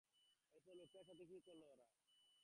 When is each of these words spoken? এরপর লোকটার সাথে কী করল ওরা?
এরপর 0.55 0.73
লোকটার 0.75 1.03
সাথে 1.07 1.23
কী 1.25 1.37
করল 1.47 1.61
ওরা? 1.63 1.85